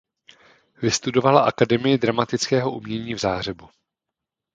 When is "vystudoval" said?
0.81-1.37